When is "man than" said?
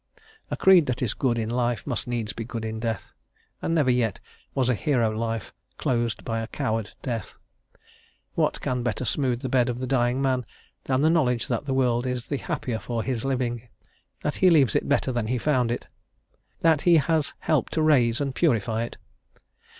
10.19-11.01